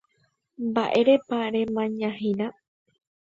Mba'érepa 0.67 1.37
remañahína. 1.53 2.47